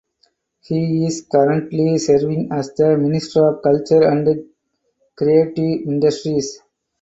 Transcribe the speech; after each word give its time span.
He 0.63 1.05
is 1.05 1.27
currently 1.31 1.99
serving 1.99 2.51
as 2.51 2.73
the 2.73 2.97
Minister 2.97 3.47
of 3.49 3.61
Culture 3.61 4.01
and 4.01 4.45
Creative 5.15 5.87
Industries. 5.87 6.59